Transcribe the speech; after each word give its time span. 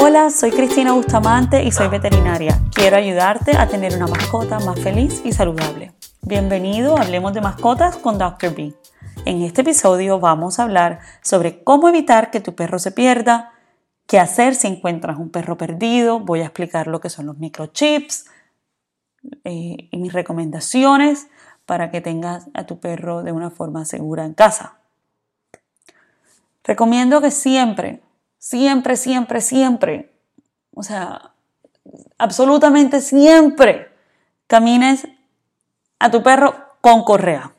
Hola, 0.00 0.30
soy 0.30 0.52
Cristina 0.52 0.92
Bustamante 0.92 1.64
y 1.64 1.72
soy 1.72 1.88
veterinaria. 1.88 2.60
Quiero 2.72 2.96
ayudarte 2.96 3.56
a 3.56 3.66
tener 3.66 3.96
una 3.96 4.06
mascota 4.06 4.60
más 4.60 4.78
feliz 4.78 5.22
y 5.24 5.32
saludable. 5.32 5.92
Bienvenido 6.22 6.96
a 6.96 7.02
Hablemos 7.02 7.34
de 7.34 7.40
Mascotas 7.40 7.96
con 7.96 8.16
Dr. 8.16 8.54
B. 8.54 8.74
En 9.24 9.42
este 9.42 9.62
episodio 9.62 10.20
vamos 10.20 10.60
a 10.60 10.62
hablar 10.62 11.00
sobre 11.20 11.64
cómo 11.64 11.88
evitar 11.88 12.30
que 12.30 12.38
tu 12.38 12.54
perro 12.54 12.78
se 12.78 12.92
pierda, 12.92 13.50
qué 14.06 14.20
hacer 14.20 14.54
si 14.54 14.68
encuentras 14.68 15.18
un 15.18 15.30
perro 15.30 15.58
perdido, 15.58 16.20
voy 16.20 16.42
a 16.42 16.44
explicar 16.44 16.86
lo 16.86 17.00
que 17.00 17.10
son 17.10 17.26
los 17.26 17.38
microchips 17.38 18.26
eh, 19.42 19.88
y 19.90 19.96
mis 19.96 20.12
recomendaciones 20.12 21.26
para 21.66 21.90
que 21.90 22.00
tengas 22.00 22.46
a 22.54 22.66
tu 22.66 22.78
perro 22.78 23.24
de 23.24 23.32
una 23.32 23.50
forma 23.50 23.84
segura 23.84 24.24
en 24.24 24.34
casa. 24.34 24.78
Recomiendo 26.62 27.20
que 27.20 27.32
siempre, 27.32 28.00
siempre, 28.38 28.96
siempre, 28.96 29.40
siempre, 29.40 30.12
o 30.74 30.82
sea, 30.82 31.32
absolutamente 32.18 33.00
siempre 33.00 33.92
camines 34.46 35.06
a 35.98 36.10
tu 36.10 36.22
perro 36.22 36.54
con 36.80 37.04
correa. 37.04 37.52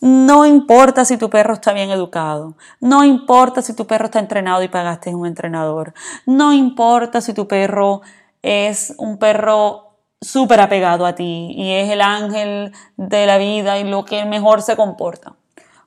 No 0.00 0.44
importa 0.44 1.04
si 1.04 1.16
tu 1.16 1.30
perro 1.30 1.54
está 1.54 1.72
bien 1.72 1.90
educado, 1.90 2.56
no 2.80 3.04
importa 3.04 3.62
si 3.62 3.74
tu 3.74 3.86
perro 3.86 4.06
está 4.06 4.18
entrenado 4.18 4.62
y 4.62 4.68
pagaste 4.68 5.14
un 5.14 5.26
entrenador, 5.26 5.94
no 6.26 6.52
importa 6.52 7.20
si 7.20 7.32
tu 7.32 7.48
perro 7.48 8.02
es 8.42 8.94
un 8.98 9.18
perro 9.18 9.96
súper 10.20 10.60
apegado 10.60 11.06
a 11.06 11.14
ti 11.14 11.54
y 11.56 11.72
es 11.72 11.90
el 11.90 12.02
ángel 12.02 12.72
de 12.96 13.26
la 13.26 13.38
vida 13.38 13.78
y 13.78 13.84
lo 13.84 14.04
que 14.04 14.24
mejor 14.26 14.62
se 14.62 14.76
comporta. 14.76 15.36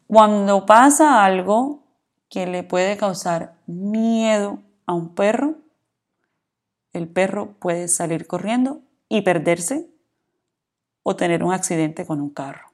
Cuando 0.07 0.65
pasa 0.65 1.23
algo 1.23 1.83
que 2.29 2.45
le 2.45 2.63
puede 2.63 2.97
causar 2.97 3.55
miedo 3.67 4.59
a 4.85 4.93
un 4.93 5.15
perro, 5.15 5.55
el 6.93 7.07
perro 7.07 7.53
puede 7.59 7.87
salir 7.87 8.27
corriendo 8.27 8.81
y 9.09 9.21
perderse 9.21 9.89
o 11.03 11.15
tener 11.15 11.43
un 11.43 11.53
accidente 11.53 12.05
con 12.05 12.19
un 12.21 12.29
carro. 12.31 12.71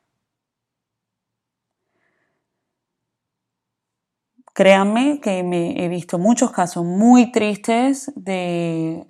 Créanme 4.53 5.19
que 5.19 5.43
me 5.43 5.83
he 5.83 5.87
visto 5.87 6.19
muchos 6.19 6.51
casos 6.51 6.85
muy 6.85 7.31
tristes 7.31 8.11
de, 8.15 9.07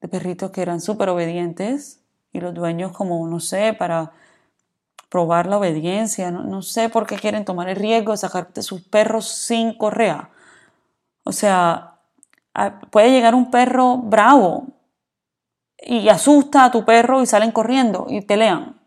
de 0.00 0.08
perritos 0.08 0.50
que 0.50 0.60
eran 0.60 0.80
súper 0.80 1.08
obedientes 1.08 2.02
y 2.30 2.40
los 2.40 2.52
dueños 2.54 2.92
como, 2.92 3.26
no 3.26 3.40
sé, 3.40 3.74
para 3.78 4.12
probar 5.12 5.46
la 5.46 5.58
obediencia, 5.58 6.30
no, 6.30 6.62
sé 6.62 6.88
por 6.88 7.06
qué 7.06 7.16
quieren 7.16 7.44
tomar 7.44 7.68
el 7.68 7.76
riesgo 7.76 8.12
de 8.12 8.16
sacarte 8.16 8.62
sus 8.62 8.80
perros 8.80 9.28
sin 9.28 9.76
correa. 9.76 10.30
O 11.22 11.32
sea, 11.32 11.98
puede 12.90 13.10
llegar 13.10 13.34
un 13.34 13.50
perro 13.50 13.98
bravo 13.98 14.68
y 15.76 16.08
asusta 16.08 16.64
a 16.64 16.70
tu 16.70 16.86
perro 16.86 17.20
y 17.20 17.26
salen 17.26 17.52
corriendo 17.52 18.06
y 18.08 18.22
pelean. 18.22 18.80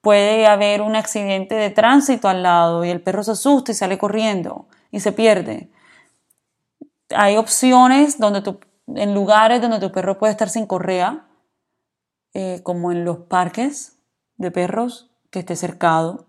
Puede 0.00 0.48
haber 0.48 0.82
un 0.82 0.96
accidente 0.96 1.54
de 1.54 1.70
tránsito 1.70 2.28
al 2.28 2.42
lado 2.42 2.84
y 2.84 2.90
el 2.90 3.00
perro 3.00 3.22
se 3.22 3.30
asusta 3.30 3.70
y 3.70 3.76
sale 3.76 3.96
corriendo 3.96 4.66
y 4.90 4.98
se 4.98 5.12
pierde. 5.12 5.70
Hay 7.10 7.36
opciones 7.36 8.18
donde 8.18 8.58
en 8.96 9.14
lugares 9.14 9.62
donde 9.62 9.78
tu 9.78 9.92
perro 9.92 10.18
puede 10.18 10.32
estar 10.32 10.48
sin 10.48 10.66
correa, 10.66 11.28
eh, 12.34 12.60
como 12.64 12.90
en 12.90 13.04
los 13.04 13.18
parques 13.18 14.00
de 14.36 14.50
perros, 14.50 15.09
que 15.30 15.40
esté 15.40 15.56
cercado 15.56 16.26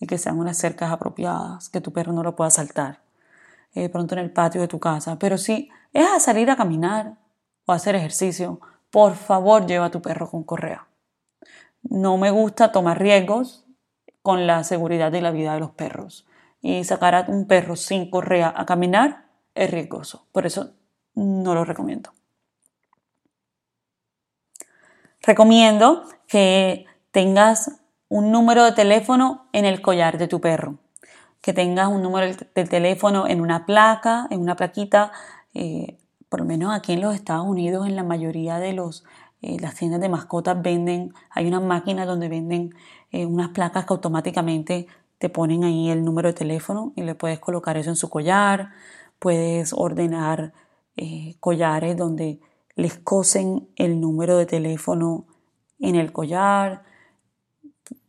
y 0.00 0.06
que 0.06 0.18
sean 0.18 0.38
unas 0.38 0.56
cercas 0.56 0.92
apropiadas, 0.92 1.68
que 1.68 1.80
tu 1.80 1.92
perro 1.92 2.12
no 2.12 2.22
lo 2.22 2.36
pueda 2.36 2.50
saltar 2.50 3.02
eh, 3.74 3.88
pronto 3.88 4.14
en 4.14 4.20
el 4.20 4.32
patio 4.32 4.60
de 4.60 4.68
tu 4.68 4.78
casa. 4.78 5.18
Pero 5.18 5.38
si 5.38 5.70
es 5.92 6.08
a 6.08 6.20
salir 6.20 6.50
a 6.50 6.56
caminar 6.56 7.18
o 7.66 7.72
a 7.72 7.76
hacer 7.76 7.94
ejercicio, 7.94 8.60
por 8.90 9.14
favor 9.14 9.66
lleva 9.66 9.86
a 9.86 9.90
tu 9.90 10.00
perro 10.00 10.30
con 10.30 10.44
correa. 10.44 10.88
No 11.82 12.16
me 12.16 12.30
gusta 12.30 12.72
tomar 12.72 12.98
riesgos 12.98 13.66
con 14.22 14.46
la 14.46 14.64
seguridad 14.64 15.12
y 15.12 15.20
la 15.20 15.30
vida 15.30 15.54
de 15.54 15.60
los 15.60 15.70
perros. 15.70 16.26
Y 16.60 16.84
sacar 16.84 17.14
a 17.14 17.24
un 17.28 17.46
perro 17.46 17.76
sin 17.76 18.10
correa 18.10 18.52
a 18.56 18.66
caminar 18.66 19.26
es 19.54 19.70
riesgoso. 19.70 20.26
Por 20.32 20.46
eso 20.46 20.74
no 21.14 21.54
lo 21.54 21.64
recomiendo. 21.64 22.12
Recomiendo 25.22 26.04
que 26.26 26.86
tengas 27.10 27.80
un 28.08 28.32
número 28.32 28.64
de 28.64 28.72
teléfono 28.72 29.46
en 29.52 29.64
el 29.64 29.82
collar 29.82 30.18
de 30.18 30.28
tu 30.28 30.40
perro, 30.40 30.78
que 31.40 31.52
tengas 31.52 31.88
un 31.88 32.02
número 32.02 32.34
de 32.54 32.64
teléfono 32.64 33.26
en 33.26 33.40
una 33.40 33.66
placa, 33.66 34.26
en 34.30 34.40
una 34.40 34.56
plaquita, 34.56 35.12
eh, 35.54 35.98
por 36.28 36.40
lo 36.40 36.46
menos 36.46 36.74
aquí 36.74 36.92
en 36.92 37.00
los 37.00 37.14
Estados 37.14 37.46
Unidos, 37.46 37.86
en 37.86 37.96
la 37.96 38.02
mayoría 38.02 38.58
de 38.58 38.72
los, 38.72 39.04
eh, 39.42 39.58
las 39.60 39.74
tiendas 39.74 40.00
de 40.00 40.08
mascotas 40.08 40.60
venden, 40.60 41.12
hay 41.30 41.46
una 41.46 41.60
máquina 41.60 42.06
donde 42.06 42.28
venden 42.28 42.74
eh, 43.12 43.26
unas 43.26 43.50
placas 43.50 43.84
que 43.84 43.92
automáticamente 43.92 44.86
te 45.18 45.28
ponen 45.28 45.64
ahí 45.64 45.90
el 45.90 46.04
número 46.04 46.28
de 46.28 46.34
teléfono 46.34 46.92
y 46.96 47.02
le 47.02 47.14
puedes 47.14 47.38
colocar 47.38 47.76
eso 47.76 47.90
en 47.90 47.96
su 47.96 48.08
collar, 48.08 48.70
puedes 49.18 49.72
ordenar 49.72 50.52
collares 51.38 51.96
donde 51.96 52.40
les 52.74 52.98
cosen 52.98 53.68
el 53.76 54.00
número 54.00 54.36
de 54.36 54.46
teléfono 54.46 55.26
en 55.78 55.94
el 55.94 56.12
collar, 56.12 56.82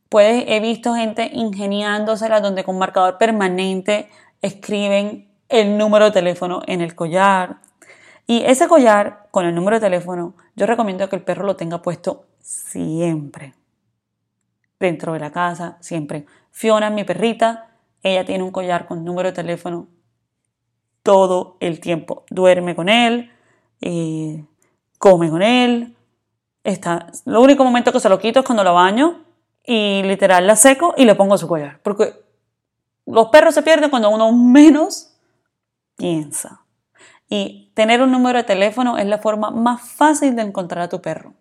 Puedes, 0.09 0.45
he 0.47 0.59
visto 0.59 0.95
gente 0.95 1.29
ingeniándosela 1.31 2.41
donde 2.41 2.63
con 2.63 2.79
marcador 2.79 3.19
permanente 3.19 4.09
escriben 4.41 5.29
el 5.49 5.77
número 5.77 6.05
de 6.05 6.11
teléfono 6.11 6.63
en 6.65 6.81
el 6.81 6.95
collar. 6.95 7.57
Y 8.25 8.43
ese 8.43 8.67
collar 8.67 9.27
con 9.29 9.45
el 9.45 9.53
número 9.53 9.77
de 9.77 9.81
teléfono, 9.81 10.33
yo 10.55 10.65
recomiendo 10.65 11.07
que 11.09 11.15
el 11.15 11.21
perro 11.21 11.45
lo 11.45 11.55
tenga 11.55 11.83
puesto 11.83 12.25
siempre. 12.41 13.53
Dentro 14.79 15.13
de 15.13 15.19
la 15.19 15.31
casa, 15.31 15.77
siempre. 15.79 16.25
Fiona, 16.51 16.89
mi 16.89 17.03
perrita, 17.03 17.69
ella 18.01 18.25
tiene 18.25 18.43
un 18.43 18.51
collar 18.51 18.87
con 18.87 19.05
número 19.05 19.29
de 19.29 19.35
teléfono 19.35 19.87
todo 21.03 21.57
el 21.59 21.79
tiempo. 21.79 22.25
Duerme 22.31 22.75
con 22.75 22.89
él, 22.89 23.31
eh, 23.81 24.43
come 24.97 25.29
con 25.29 25.43
él. 25.43 25.95
Está, 26.63 27.07
lo 27.25 27.41
único 27.41 27.63
momento 27.63 27.91
que 27.91 27.99
se 27.99 28.09
lo 28.09 28.17
quito 28.17 28.39
es 28.39 28.45
cuando 28.45 28.63
lo 28.63 28.73
baño 28.73 29.28
y 29.71 30.01
literal 30.01 30.47
la 30.47 30.55
seco 30.55 30.95
y 30.97 31.05
le 31.05 31.13
pongo 31.13 31.37
su 31.37 31.47
collar. 31.47 31.79
Porque 31.83 32.15
los 33.05 33.27
perros 33.27 33.53
se 33.53 33.61
pierden 33.61 33.91
cuando 33.91 34.09
uno 34.09 34.31
menos 34.31 35.15
piensa. 35.95 36.65
Y 37.29 37.71
tener 37.75 38.01
un 38.01 38.11
número 38.11 38.39
de 38.39 38.45
teléfono 38.45 38.97
es 38.97 39.05
la 39.05 39.19
forma 39.19 39.51
más 39.51 39.87
fácil 39.87 40.35
de 40.35 40.41
encontrar 40.41 40.85
a 40.85 40.89
tu 40.89 41.03
perro 41.03 41.35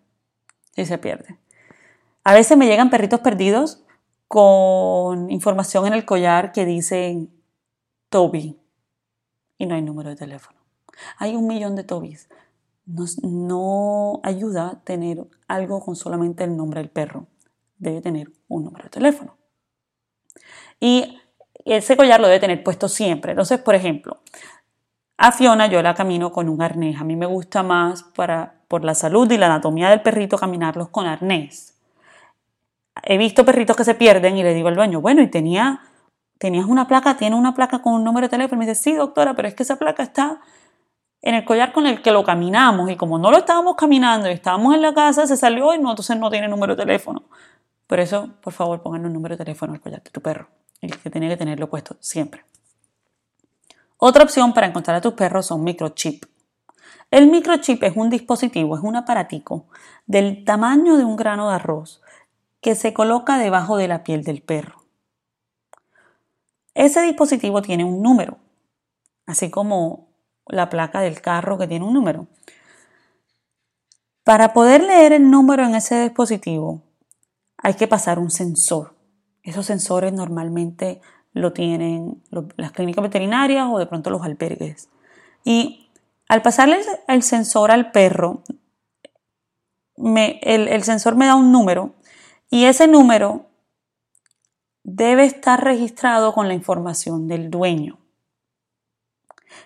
si 0.75 0.85
se 0.85 0.99
pierde. 0.99 1.39
A 2.23 2.35
veces 2.35 2.55
me 2.55 2.67
llegan 2.67 2.91
perritos 2.91 3.21
perdidos 3.21 3.81
con 4.27 5.31
información 5.31 5.87
en 5.87 5.93
el 5.93 6.05
collar 6.05 6.51
que 6.51 6.65
dicen 6.65 7.31
Toby 8.09 8.59
y 9.57 9.65
no 9.65 9.73
hay 9.73 9.81
número 9.81 10.09
de 10.09 10.15
teléfono. 10.15 10.59
Hay 11.17 11.35
un 11.35 11.47
millón 11.47 11.75
de 11.75 11.83
Tobys. 11.83 12.29
No, 12.85 13.05
no 13.23 14.19
ayuda 14.21 14.81
tener 14.83 15.25
algo 15.47 15.79
con 15.83 15.95
solamente 15.95 16.43
el 16.43 16.55
nombre 16.55 16.79
del 16.79 16.91
perro 16.91 17.25
debe 17.79 18.01
tener 18.01 18.31
un 18.47 18.65
número 18.65 18.83
de 18.83 18.89
teléfono. 18.91 19.37
Y 20.79 21.17
ese 21.65 21.97
collar 21.97 22.19
lo 22.19 22.27
debe 22.27 22.39
tener 22.39 22.63
puesto 22.63 22.87
siempre. 22.87 23.31
Entonces, 23.31 23.59
por 23.59 23.75
ejemplo, 23.75 24.19
a 25.17 25.31
Fiona 25.31 25.67
yo 25.67 25.81
la 25.81 25.95
camino 25.95 26.31
con 26.31 26.47
un 26.47 26.61
arnés. 26.61 26.99
A 26.99 27.03
mí 27.03 27.15
me 27.15 27.25
gusta 27.25 27.63
más 27.63 28.03
para, 28.03 28.61
por 28.67 28.85
la 28.85 28.95
salud 28.95 29.29
y 29.31 29.37
la 29.37 29.47
anatomía 29.47 29.89
del 29.89 30.01
perrito 30.01 30.37
caminarlos 30.37 30.89
con 30.89 31.07
arnés. 31.07 31.77
He 33.03 33.17
visto 33.17 33.45
perritos 33.45 33.75
que 33.75 33.83
se 33.83 33.95
pierden 33.95 34.37
y 34.37 34.43
le 34.43 34.53
digo 34.53 34.67
al 34.67 34.75
dueño, 34.75 35.01
bueno, 35.01 35.21
y 35.21 35.27
tenía, 35.27 35.81
tenías 36.37 36.65
una 36.65 36.87
placa, 36.87 37.17
tiene 37.17 37.35
una 37.35 37.53
placa 37.53 37.81
con 37.81 37.93
un 37.93 38.03
número 38.03 38.27
de 38.27 38.31
teléfono. 38.31 38.61
Y 38.61 38.65
me 38.65 38.71
dice, 38.71 38.81
sí, 38.81 38.93
doctora, 38.93 39.35
pero 39.35 39.47
es 39.47 39.55
que 39.55 39.63
esa 39.63 39.77
placa 39.77 40.03
está 40.03 40.41
en 41.21 41.35
el 41.35 41.45
collar 41.45 41.73
con 41.73 41.85
el 41.85 42.01
que 42.01 42.11
lo 42.11 42.23
caminamos 42.23 42.89
y 42.89 42.95
como 42.95 43.19
no 43.19 43.29
lo 43.31 43.37
estábamos 43.37 43.75
caminando 43.75 44.29
y 44.29 44.33
estábamos 44.33 44.73
en 44.73 44.81
la 44.81 44.93
casa, 44.93 45.27
se 45.27 45.35
salió 45.35 45.73
y 45.73 45.79
no, 45.79 45.89
entonces 45.89 46.17
no 46.17 46.29
tiene 46.29 46.47
número 46.47 46.75
de 46.75 46.83
teléfono. 46.83 47.23
Por 47.89 47.99
eso, 47.99 48.35
por 48.43 48.53
favor, 48.53 48.83
pongan 48.83 49.07
un 49.07 49.13
número 49.13 49.35
de 49.35 49.43
teléfono 49.43 49.73
al 49.73 49.81
collar 49.81 50.03
de 50.03 50.11
tu 50.11 50.21
perro, 50.21 50.47
el 50.79 50.95
que 50.95 51.09
tiene 51.09 51.27
que 51.27 51.37
tenerlo 51.37 51.71
puesto 51.71 51.97
siempre. 51.99 52.45
Otra 53.97 54.23
opción 54.23 54.53
para 54.53 54.67
encontrar 54.67 54.97
a 54.97 55.01
tus 55.01 55.13
perros 55.13 55.47
son 55.47 55.63
microchip. 55.63 56.23
El 57.09 57.31
microchip 57.31 57.81
es 57.81 57.93
un 57.95 58.11
dispositivo, 58.11 58.77
es 58.77 58.83
un 58.83 58.95
aparatico 58.95 59.65
del 60.05 60.45
tamaño 60.45 60.97
de 60.97 61.03
un 61.03 61.15
grano 61.15 61.49
de 61.49 61.55
arroz 61.55 61.99
que 62.61 62.75
se 62.75 62.93
coloca 62.93 63.39
debajo 63.39 63.75
de 63.75 63.87
la 63.87 64.03
piel 64.03 64.23
del 64.23 64.43
perro. 64.43 64.83
Ese 66.75 67.01
dispositivo 67.01 67.63
tiene 67.63 67.85
un 67.85 68.03
número, 68.03 68.37
así 69.25 69.49
como 69.49 70.09
la 70.45 70.69
placa 70.69 71.01
del 71.01 71.21
carro 71.21 71.57
que 71.57 71.65
tiene 71.65 71.85
un 71.85 71.93
número. 71.95 72.27
Para 74.23 74.53
poder 74.53 74.83
leer 74.83 75.11
el 75.11 75.31
número 75.31 75.65
en 75.65 75.73
ese 75.73 76.03
dispositivo, 76.03 76.83
hay 77.61 77.73
que 77.75 77.87
pasar 77.87 78.19
un 78.19 78.31
sensor. 78.31 78.95
Esos 79.43 79.65
sensores 79.65 80.13
normalmente 80.13 81.01
lo 81.33 81.53
tienen 81.53 82.23
las 82.57 82.71
clínicas 82.71 83.03
veterinarias 83.03 83.67
o 83.69 83.77
de 83.77 83.85
pronto 83.85 84.09
los 84.09 84.23
albergues. 84.23 84.89
Y 85.43 85.89
Al 86.27 86.41
pasarle 86.41 86.79
el 87.07 87.23
sensor 87.23 87.71
al 87.71 87.91
perro, 87.91 88.43
el, 89.95 90.83
sensor 90.83 91.15
me 91.15 91.25
da 91.25 91.35
un 91.35 91.51
número 91.51 91.95
y 92.49 92.65
ese 92.65 92.87
número 92.87 93.47
debe 94.83 95.25
estar 95.25 95.63
registrado 95.63 96.33
con 96.33 96.47
la 96.47 96.53
información 96.53 97.27
del 97.27 97.49
dueño. 97.49 97.97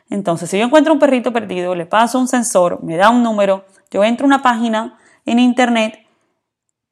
Entonces, 0.10 0.50
si 0.50 0.58
yo 0.58 0.66
encuentro 0.66 0.94
un 0.94 1.00
perrito 1.00 1.34
perdido, 1.34 1.76
le 1.76 1.86
paso 1.86 2.18
un 2.18 2.28
sensor, 2.28 2.82
me 2.84 2.96
da 2.96 3.10
un 3.10 3.24
número, 3.24 3.66
yo 3.92 4.04
entro 4.04 4.26
a 4.26 4.28
una 4.28 4.42
página 4.42 4.98
en 5.26 5.40
internet, 5.40 6.03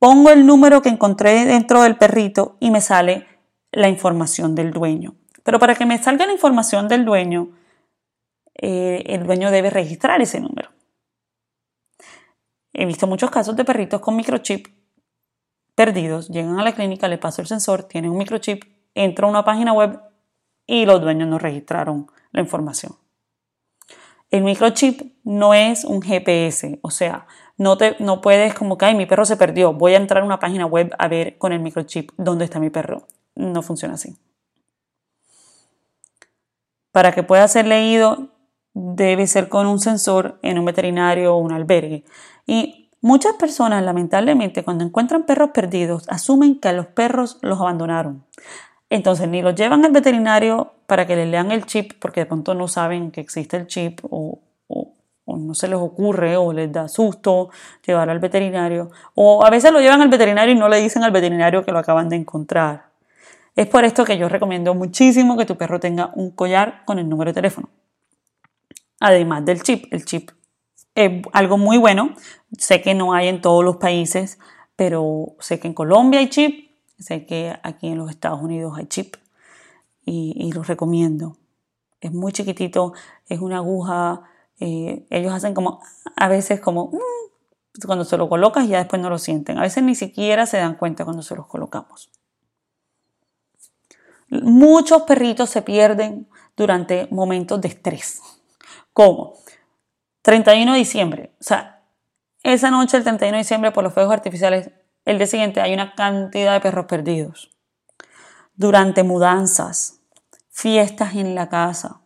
pongo 0.01 0.31
el 0.31 0.48
número 0.48 0.81
que 0.81 0.89
encontré 0.89 1.45
dentro 1.45 1.83
del 1.83 1.95
perrito 1.95 2.57
y 2.59 2.71
me 2.71 2.81
sale 2.81 3.27
la 3.71 3.88
información 3.88 4.56
del 4.56 4.71
dueño. 4.71 5.13
Pero 5.44 5.59
para 5.59 5.75
que 5.75 5.86
me 5.86 6.01
salga 6.01 6.25
la 6.25 6.33
información 6.33 6.88
del 6.88 7.06
dueño, 7.06 7.51
eh, 8.56 9.03
el 9.06 9.27
dueño 9.27 9.51
debe 9.51 9.69
registrar 9.69 10.19
ese 10.19 10.39
número. 10.39 10.71
He 12.74 12.88
visto 12.88 13.06
muchos 13.06 13.30
casos 13.30 13.56
de 13.56 13.63
perritos 13.63 14.01
con 14.01 14.15
microchip 14.15 14.69
perdidos, 15.75 16.30
llegan 16.30 16.59
a 16.59 16.63
la 16.63 16.74
clínica, 16.74 17.07
le 17.07 17.19
paso 17.19 17.44
el 17.44 17.47
sensor, 17.47 17.83
tienen 17.83 18.09
un 18.09 18.18
microchip, 18.18 18.63
entro 18.95 19.27
a 19.27 19.30
una 19.30 19.45
página 19.45 19.71
web 19.71 20.01
y 20.65 20.86
los 20.86 21.00
dueños 21.00 21.30
no 21.30 21.38
registraron 21.38 22.07
la 22.31 22.42
información. 22.42 22.95
El 24.31 24.44
microchip 24.45 25.13
no 25.24 25.54
es 25.54 25.86
un 25.86 26.01
GPS, 26.01 26.80
o 26.81 26.89
sea, 26.89 27.27
no, 27.57 27.77
te, 27.77 27.95
no 28.00 28.21
puedes 28.21 28.53
como 28.53 28.77
que, 28.77 28.94
mi 28.94 29.06
perro 29.06 29.25
se 29.25 29.38
perdió, 29.38 29.74
voy 29.74 29.94
a 29.94 29.98
entrar 29.98 30.24
a 30.24 30.25
una 30.25 30.39
página 30.39 30.65
web 30.65 30.94
a 30.98 31.07
ver 31.07 31.38
con 31.38 31.53
el 31.53 31.59
microchip 31.59 32.12
dónde 32.18 32.45
está 32.45 32.59
mi 32.59 32.69
perro. 32.69 33.03
No 33.36 33.62
funciona 33.62 33.95
así. 33.95 34.15
Para 36.92 37.12
que 37.12 37.24
pueda 37.24 37.48
ser 37.48 37.68
leído, 37.68 38.30
debe 38.74 39.27
ser 39.27 39.50
con 39.50 39.68
un 39.68 39.80
sensor 39.80 40.39
en 40.42 40.59
un 40.59 40.65
veterinario 40.65 41.36
o 41.36 41.38
un 41.38 41.51
albergue. 41.51 42.03
Y 42.45 42.89
muchas 43.01 43.36
personas, 43.36 43.83
lamentablemente, 43.83 44.63
cuando 44.63 44.83
encuentran 44.83 45.24
perros 45.24 45.51
perdidos, 45.54 46.07
asumen 46.09 46.59
que 46.59 46.69
a 46.69 46.74
los 46.74 46.88
perros 46.88 47.38
los 47.42 47.59
abandonaron. 47.59 48.25
Entonces, 48.89 49.30
ni 49.30 49.42
los 49.42 49.56
llevan 49.56 49.86
al 49.86 49.92
veterinario 49.92 50.74
para 50.86 51.07
que 51.07 51.15
les 51.15 51.30
lean 51.30 51.51
el 51.51 51.65
chip, 51.65 51.94
porque 52.00 52.21
de 52.21 52.25
pronto 52.25 52.54
no 52.54 52.68
saben 52.68 53.12
que 53.12 53.21
existe 53.21 53.56
el 53.56 53.68
chip 53.68 54.01
o, 54.04 54.39
no 55.38 55.54
se 55.54 55.68
les 55.68 55.78
ocurre 55.78 56.38
o 56.38 56.54
les 56.54 56.72
da 56.72 56.88
susto 56.88 57.50
llevarlo 57.86 58.12
al 58.12 58.19
veterinario. 58.19 58.92
O 59.16 59.45
a 59.45 59.50
veces 59.50 59.72
lo 59.72 59.80
llevan 59.80 60.01
al 60.01 60.10
veterinario 60.10 60.54
y 60.54 60.57
no 60.57 60.69
le 60.69 60.81
dicen 60.81 61.04
al 61.04 61.12
veterinario 61.12 61.63
que 61.63 61.72
lo 61.72 61.80
acaban 61.80 62.10
de 62.10 62.18
encontrar. 62.18 62.86
Es 63.56 63.68
por 63.68 63.83
esto 63.83 64.06
que 64.06 64.18
yo 64.18 64.30
recomiendo 64.30 64.74
muchísimo 64.74 65.38
que 65.38 65.45
tu 65.45 65.57
perro 65.57 65.80
tenga 65.80 66.12
un 66.16 66.31
collar 66.31 66.83
con 66.86 67.00
el 67.00 67.10
número 67.10 67.31
de 67.31 67.36
teléfono 67.36 67.69
además 69.01 69.44
del 69.44 69.62
chip. 69.62 69.92
El 69.92 70.06
chip 70.06 70.31
es 70.95 71.22
algo 71.33 71.57
muy 71.57 71.78
bueno. 71.78 72.16
Sé 72.57 72.81
que 72.81 72.94
no 72.94 73.13
hay 73.13 73.28
en 73.28 73.42
todos 73.42 73.66
los 73.66 73.75
países, 73.78 74.39
pero 74.78 75.36
sé 75.39 75.60
que 75.60 75.68
en 75.68 75.74
Colombia 75.74 76.22
hay 76.22 76.30
chip, 76.30 76.72
sé 76.98 77.25
que 77.25 77.54
aquí 77.63 77.88
en 77.88 77.98
los 77.98 78.10
Estados 78.10 78.42
Unidos 78.42 78.78
hay 78.78 78.86
chip 78.86 79.16
y, 80.06 80.33
y 80.38 80.54
los 80.54 80.68
recomiendo. 80.68 81.36
Es 82.00 82.13
muy 82.13 82.31
chiquitito, 82.31 82.94
es 83.28 83.39
una 83.42 83.57
aguja, 83.57 84.22
ellos 84.62 85.34
hacen 85.34 85.54
como, 85.54 85.81
a 86.16 86.28
veces 86.28 86.60
como, 86.60 86.88
mm", 86.88 87.86
cuando 87.86 88.06
se 88.06 88.18
lo 88.18 88.30
colocas 88.30 88.66
y 88.66 88.69
ya 88.69 88.80
después 88.80 89.02
no 89.02 89.10
lo 89.10 89.18
sienten. 89.18 89.58
A 89.58 89.62
veces 89.62 89.84
ni 89.84 89.96
siquiera 89.96 90.46
se 90.46 90.58
dan 90.58 90.75
cuenta 90.75 91.04
cuando 91.04 91.24
se 91.24 91.36
los 91.36 91.48
colocamos. 91.48 92.10
Muchos 94.30 95.02
perritos 95.04 95.50
se 95.50 95.62
pierden 95.62 96.30
durante 96.56 97.08
momentos 97.12 97.60
de 97.60 97.68
estrés. 97.68 98.22
¿Cómo? 98.94 99.34
31 100.22 100.74
de 100.74 100.78
diciembre. 100.78 101.36
O 101.40 101.44
sea, 101.44 101.84
esa 102.44 102.72
noche, 102.72 102.98
el 102.98 103.04
31 103.04 103.34
de 103.34 103.44
diciembre, 103.44 103.72
por 103.72 103.84
los 103.84 103.94
fuegos 103.94 104.14
artificiales, 104.14 104.72
el 105.06 105.18
día 105.18 105.28
siguiente 105.28 105.62
hay 105.62 105.74
una 105.74 105.96
cantidad 105.96 106.54
de 106.54 106.60
perros 106.60 106.86
perdidos. 106.86 107.52
Durante 108.56 109.04
mudanzas, 109.04 110.02
fiestas 110.50 111.16
en 111.16 111.36
la 111.36 111.50
casa, 111.50 112.02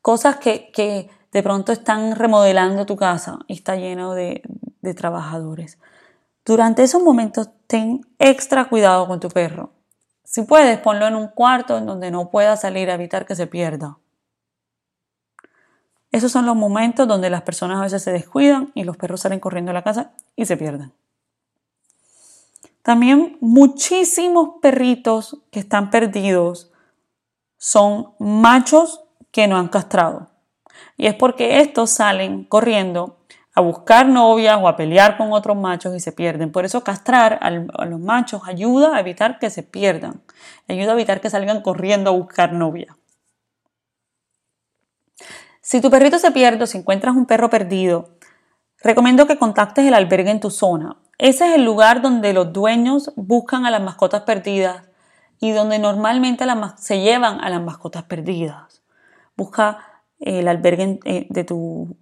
cosas 0.00 0.36
que, 0.36 1.10
de 1.34 1.42
pronto 1.42 1.72
están 1.72 2.14
remodelando 2.14 2.86
tu 2.86 2.96
casa 2.96 3.40
y 3.48 3.54
está 3.54 3.74
lleno 3.74 4.14
de, 4.14 4.40
trabajadores. 4.96 5.78
Durante 6.44 6.84
esos 6.84 7.02
momentos, 7.02 7.50
ten 7.66 8.06
extra 8.20 8.68
cuidado 8.68 9.08
con 9.08 9.18
tu 9.18 9.28
perro. 9.28 9.72
Si 10.22 10.42
puedes, 10.42 10.78
ponlo 10.78 11.08
en 11.08 11.16
un 11.16 11.26
cuarto 11.26 11.76
en 11.76 11.86
donde 11.86 12.12
no 12.12 12.30
pueda 12.30 12.56
salir 12.56 12.88
a 12.88 12.94
evitar 12.94 13.26
que 13.26 13.34
se 13.34 13.48
pierda. 13.48 13.98
Esos 16.12 16.30
son 16.30 16.46
los 16.46 16.54
momentos 16.54 17.08
donde 17.08 17.30
las 17.30 17.42
personas 17.42 17.78
a 17.78 17.82
veces 17.82 18.02
se 18.04 18.12
descuidan 18.12 18.70
y 18.74 18.84
los 18.84 18.96
perros 18.96 19.22
salen 19.22 19.40
corriendo 19.40 19.72
a 19.72 19.74
la 19.74 19.82
casa 19.82 20.12
y 20.36 20.44
se 20.44 20.56
pierden. 20.56 20.92
También 22.82 23.38
muchísimos 23.40 24.60
perritos 24.62 25.38
que 25.50 25.58
están 25.58 25.90
perdidos 25.90 26.70
son 27.56 28.14
machos 28.20 29.02
que 29.32 29.48
no 29.48 29.56
han 29.56 29.66
castrado. 29.66 30.33
Y 30.96 31.06
es 31.06 31.14
porque 31.14 31.60
estos 31.60 31.90
salen 31.90 32.44
corriendo 32.44 33.18
a 33.54 33.60
buscar 33.60 34.06
novias 34.06 34.58
o 34.60 34.66
a 34.66 34.76
pelear 34.76 35.16
con 35.16 35.32
otros 35.32 35.56
machos 35.56 35.94
y 35.94 36.00
se 36.00 36.12
pierden. 36.12 36.50
Por 36.50 36.64
eso 36.64 36.82
castrar 36.82 37.38
a 37.40 37.50
los 37.50 38.00
machos 38.00 38.42
ayuda 38.46 38.96
a 38.96 39.00
evitar 39.00 39.38
que 39.38 39.48
se 39.48 39.62
pierdan, 39.62 40.22
ayuda 40.68 40.92
a 40.92 40.94
evitar 40.94 41.20
que 41.20 41.30
salgan 41.30 41.62
corriendo 41.62 42.10
a 42.10 42.14
buscar 42.14 42.52
novia. 42.52 42.96
Si 45.60 45.80
tu 45.80 45.90
perrito 45.90 46.18
se 46.18 46.32
pierde 46.32 46.64
o 46.64 46.66
si 46.66 46.78
encuentras 46.78 47.14
un 47.14 47.26
perro 47.26 47.48
perdido, 47.48 48.10
recomiendo 48.82 49.26
que 49.26 49.38
contactes 49.38 49.86
el 49.86 49.94
albergue 49.94 50.30
en 50.30 50.40
tu 50.40 50.50
zona. 50.50 50.96
Ese 51.16 51.48
es 51.48 51.54
el 51.54 51.64
lugar 51.64 52.02
donde 52.02 52.32
los 52.32 52.52
dueños 52.52 53.12
buscan 53.16 53.64
a 53.64 53.70
las 53.70 53.80
mascotas 53.80 54.22
perdidas 54.22 54.82
y 55.40 55.52
donde 55.52 55.78
normalmente 55.78 56.44
se 56.76 57.00
llevan 57.00 57.40
a 57.40 57.48
las 57.50 57.62
mascotas 57.62 58.02
perdidas. 58.02 58.82
Busca 59.36 59.93
el 60.24 60.48
albergue 60.48 60.98
eh, 61.04 61.26
de, 61.28 61.44
tu, 61.44 61.96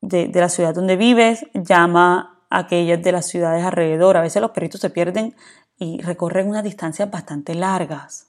de, 0.00 0.30
la 0.34 0.48
ciudad 0.48 0.74
donde 0.74 0.96
vives, 0.96 1.46
llama 1.52 2.44
a 2.48 2.60
aquellas 2.60 3.02
de 3.02 3.12
las 3.12 3.26
ciudades 3.26 3.64
alrededor. 3.64 4.16
A 4.16 4.22
veces 4.22 4.40
los 4.40 4.52
perritos 4.52 4.80
se 4.80 4.90
pierden 4.90 5.36
y 5.78 6.00
recorren 6.00 6.48
unas 6.48 6.64
distancias 6.64 7.10
bastante 7.10 7.54
largas. 7.54 8.28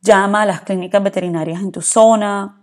Llama 0.00 0.42
a 0.42 0.46
las 0.46 0.62
clínicas 0.62 1.02
veterinarias 1.02 1.62
en 1.62 1.72
tu 1.72 1.80
zona, 1.80 2.60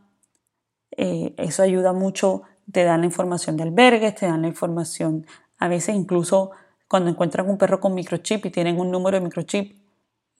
eh, 0.91 1.33
eso 1.37 1.63
ayuda 1.63 1.93
mucho, 1.93 2.43
te 2.71 2.83
dan 2.83 2.99
la 2.99 3.07
información 3.07 3.57
de 3.57 3.63
albergues, 3.63 4.13
te 4.15 4.27
dan 4.27 4.41
la 4.41 4.49
información, 4.49 5.25
a 5.57 5.67
veces 5.67 5.95
incluso 5.95 6.51
cuando 6.87 7.09
encuentran 7.09 7.49
un 7.49 7.57
perro 7.57 7.79
con 7.79 7.93
microchip 7.93 8.45
y 8.45 8.49
tienen 8.49 8.79
un 8.79 8.91
número 8.91 9.17
de 9.17 9.23
microchip, 9.23 9.81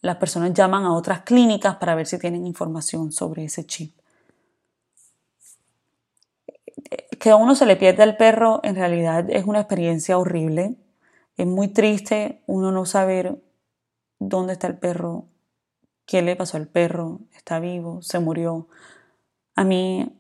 las 0.02 0.18
personas 0.18 0.54
llaman 0.54 0.84
a 0.84 0.94
otras 0.94 1.22
clínicas 1.22 1.78
para 1.78 1.96
ver 1.96 2.06
si 2.06 2.20
tienen 2.20 2.46
información 2.46 3.12
sobre 3.12 3.46
ese 3.46 3.66
chip. 3.66 4.01
Que 7.20 7.30
a 7.30 7.36
uno 7.36 7.56
se 7.56 7.66
le 7.66 7.76
pierda 7.76 8.04
el 8.04 8.18
perro 8.18 8.60
en 8.64 8.76
realidad 8.76 9.30
es 9.30 9.46
una 9.46 9.60
experiencia 9.60 10.18
horrible. 10.18 10.76
Es 11.38 11.48
muy 11.48 11.68
triste 11.68 12.44
uno 12.48 12.72
no 12.72 12.86
saber 12.86 13.42
dónde 14.20 14.54
está 14.54 14.68
el 14.68 14.78
perro, 14.78 15.26
qué 16.06 16.22
le 16.22 16.36
pasó 16.36 16.58
al 16.58 16.68
perro, 16.68 17.22
está 17.36 17.60
vivo, 17.60 18.02
se 18.02 18.20
murió. 18.20 18.68
A 19.56 19.64
mí 19.64 20.12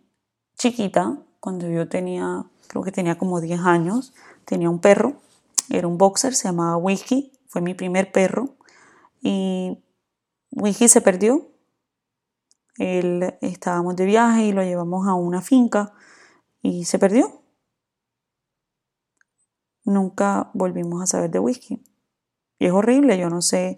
chiquita, 0.58 1.18
cuando 1.40 1.70
yo 1.70 1.88
tenía, 1.88 2.46
creo 2.68 2.84
que 2.84 2.92
tenía 2.92 3.18
como 3.18 3.42
10 3.42 3.62
años, 3.62 4.14
tenía 4.46 4.70
un 4.70 4.80
perro, 4.80 5.22
era 5.70 5.88
un 5.88 5.98
boxer, 5.98 6.34
se 6.34 6.48
llamaba 6.48 6.78
Whisky, 6.78 7.32
fue 7.48 7.62
mi 7.62 7.74
primer 7.74 8.12
perro 8.12 8.56
y 9.22 9.78
Whisky 10.52 10.88
se 10.88 11.02
perdió. 11.02 11.48
Él, 12.78 13.36
estábamos 13.42 13.96
de 13.96 14.06
viaje 14.06 14.46
y 14.46 14.52
lo 14.54 14.64
llevamos 14.64 15.08
a 15.08 15.14
una 15.14 15.42
finca 15.42 15.94
y 16.62 16.86
se 16.86 17.00
perdió. 17.00 17.44
Nunca 19.84 20.52
volvimos 20.54 21.02
a 21.02 21.08
saber 21.08 21.32
de 21.32 21.40
Whisky. 21.40 21.84
Y 22.60 22.68
es 22.68 22.72
horrible, 22.72 23.18
yo 23.18 23.30
no 23.30 23.42
sé. 23.42 23.78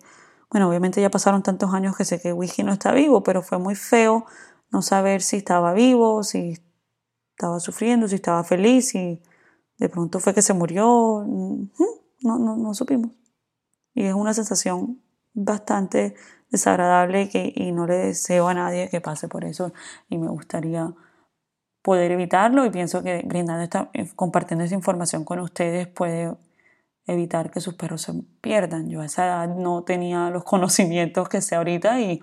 Bueno, 0.50 0.70
obviamente 0.70 1.02
ya 1.02 1.10
pasaron 1.10 1.42
tantos 1.44 1.74
años 1.74 1.96
que 1.96 2.06
sé 2.06 2.22
que 2.22 2.34
Whisky 2.34 2.64
no 2.64 2.74
está 2.74 2.92
vivo, 2.92 3.24
pero 3.24 3.42
fue 3.42 3.58
muy 3.58 3.76
feo 3.76 4.26
no 4.72 4.82
saber 4.82 5.22
si 5.22 5.38
estaba 5.38 5.74
vivo, 5.74 6.24
si 6.24 6.58
estaba 7.32 7.60
sufriendo, 7.60 8.08
si 8.08 8.16
estaba 8.16 8.44
feliz, 8.44 8.94
y 8.96 9.22
de 9.78 9.90
pronto 9.90 10.20
fue 10.20 10.34
que 10.34 10.42
se 10.42 10.54
murió, 10.54 11.24
no, 11.26 12.40
no, 12.40 12.58
no 12.58 12.74
supimos. 12.74 13.12
Y 13.94 14.04
es 14.04 14.14
una 14.14 14.34
sensación 14.34 15.02
bastante 15.34 16.16
desagradable 16.50 17.30
que, 17.30 17.52
y 17.56 17.72
no 17.72 17.88
le 17.88 17.96
deseo 17.96 18.48
a 18.48 18.54
nadie 18.54 18.90
que 18.90 19.02
pase 19.02 19.28
por 19.28 19.44
eso 19.46 19.74
y 20.10 20.18
me 20.18 20.28
gustaría 20.28 20.94
poder 21.84 22.12
evitarlo 22.12 22.66
y 22.66 22.72
pienso 22.72 23.04
que 23.04 23.22
brindando 23.26 23.62
esta, 23.62 23.90
eh, 23.94 24.10
compartiendo 24.16 24.64
esa 24.64 24.74
información 24.74 25.24
con 25.26 25.40
ustedes 25.40 25.88
puede 25.88 26.34
evitar 27.06 27.52
que 27.52 27.60
sus 27.60 27.76
perros 27.76 28.02
se 28.02 28.14
pierdan. 28.42 28.90
Yo 28.90 29.02
a 29.02 29.06
esa 29.06 29.26
edad 29.26 29.56
no 29.56 29.84
tenía 29.84 30.30
los 30.32 30.44
conocimientos 30.44 31.30
que 31.30 31.42
sé 31.42 31.56
ahorita 31.56 32.00
y 32.00 32.22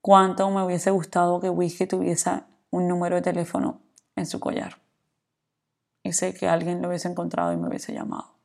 cuánto 0.00 0.48
me 0.50 0.62
hubiese 0.62 0.90
gustado 0.90 1.40
que 1.40 1.50
Whisky 1.50 1.86
tuviese 1.86 2.42
un 2.70 2.88
número 2.88 3.16
de 3.16 3.22
teléfono 3.22 3.80
en 4.16 4.24
su 4.24 4.38
collar. 4.40 4.78
Y 6.04 6.12
sé 6.12 6.32
que 6.32 6.48
alguien 6.48 6.80
lo 6.80 6.88
hubiese 6.88 7.08
encontrado 7.08 7.52
y 7.52 7.56
me 7.56 7.68
hubiese 7.68 7.92
llamado. 7.92 8.38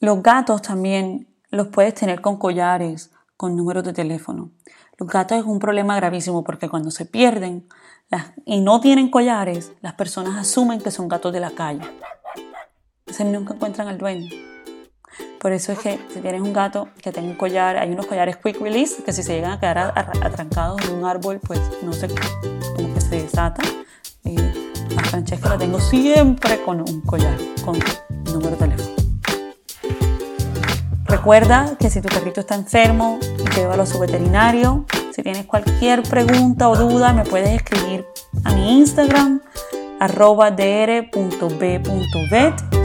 Los 0.00 0.22
gatos 0.22 0.62
también 0.62 1.28
los 1.50 1.68
puedes 1.68 1.94
tener 1.94 2.22
con 2.22 2.38
collares, 2.38 3.10
con 3.36 3.56
números 3.56 3.84
de 3.84 3.92
teléfono. 3.92 4.50
Los 4.98 5.08
gatos 5.08 5.38
es 5.38 5.44
un 5.44 5.60
problema 5.60 5.94
gravísimo 5.94 6.42
porque 6.42 6.68
cuando 6.68 6.90
se 6.90 7.04
pierden 7.04 7.68
y 8.44 8.60
no 8.60 8.80
tienen 8.80 9.10
collares, 9.10 9.72
las 9.80 9.94
personas 9.94 10.36
asumen 10.36 10.80
que 10.80 10.90
son 10.90 11.06
gatos 11.06 11.32
de 11.32 11.38
la 11.38 11.52
calle. 11.52 11.82
Entonces 13.06 13.26
nunca 13.26 13.54
encuentran 13.54 13.86
al 13.86 13.96
dueño. 13.96 14.28
Por 15.40 15.52
eso 15.52 15.70
es 15.70 15.78
que 15.78 16.00
si 16.12 16.20
tienes 16.20 16.40
un 16.40 16.52
gato 16.52 16.88
que 17.00 17.12
tenga 17.12 17.28
un 17.28 17.36
collar, 17.36 17.76
hay 17.76 17.92
unos 17.92 18.06
collares 18.06 18.38
quick 18.38 18.60
release 18.60 19.00
que 19.04 19.12
si 19.12 19.22
se 19.22 19.34
llegan 19.34 19.52
a 19.52 19.60
quedar 19.60 19.78
atrancados 19.96 20.80
en 20.88 20.96
un 20.96 21.04
árbol, 21.04 21.38
pues 21.46 21.60
no 21.82 21.92
sé, 21.92 22.08
como 22.74 22.92
que 22.92 23.00
se 23.00 23.22
desata. 23.22 23.62
a 24.96 25.04
Francesca 25.04 25.50
la 25.50 25.58
tengo 25.58 25.78
siempre 25.78 26.60
con 26.64 26.80
un 26.80 27.02
collar, 27.02 27.38
con 27.64 27.78
número 28.32 28.50
de 28.50 28.56
teléfono. 28.56 28.77
Recuerda 31.18 31.76
que 31.80 31.90
si 31.90 32.00
tu 32.00 32.08
perrito 32.08 32.38
está 32.40 32.54
enfermo, 32.54 33.18
llévalo 33.56 33.82
a 33.82 33.86
su 33.86 33.98
veterinario. 33.98 34.84
Si 35.12 35.20
tienes 35.20 35.46
cualquier 35.46 36.04
pregunta 36.04 36.68
o 36.68 36.76
duda, 36.76 37.12
me 37.12 37.24
puedes 37.24 37.50
escribir 37.50 38.06
a 38.44 38.54
mi 38.54 38.78
Instagram 38.78 39.40
arroba 39.98 40.52
dr.b.vet. 40.52 41.14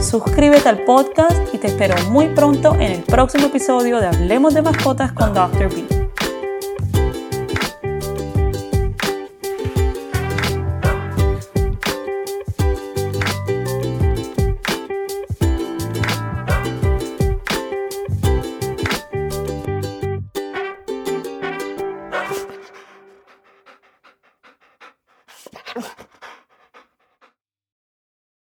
Suscríbete 0.02 0.68
al 0.68 0.82
podcast 0.84 1.54
y 1.54 1.58
te 1.58 1.68
espero 1.68 1.94
muy 2.10 2.26
pronto 2.34 2.74
en 2.74 2.90
el 2.90 3.02
próximo 3.04 3.46
episodio 3.46 4.00
de 4.00 4.08
Hablemos 4.08 4.52
de 4.52 4.62
Mascotas 4.62 5.12
con 5.12 5.32
Dr. 5.32 5.68
B. 5.72 6.03